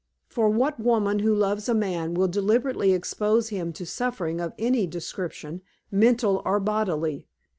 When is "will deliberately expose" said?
2.15-3.49